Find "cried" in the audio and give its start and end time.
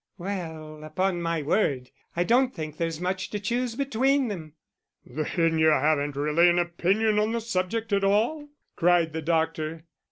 8.75-9.13